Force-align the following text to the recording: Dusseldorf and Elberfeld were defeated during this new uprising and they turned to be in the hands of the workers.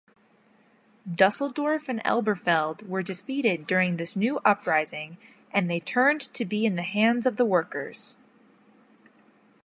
Dusseldorf 1.13 1.87
and 1.87 2.01
Elberfeld 2.03 2.89
were 2.89 3.03
defeated 3.03 3.67
during 3.67 3.97
this 3.97 4.15
new 4.15 4.39
uprising 4.39 5.17
and 5.51 5.69
they 5.69 5.79
turned 5.79 6.21
to 6.33 6.43
be 6.43 6.65
in 6.65 6.75
the 6.75 6.81
hands 6.81 7.27
of 7.27 7.37
the 7.37 7.45
workers. 7.45 8.17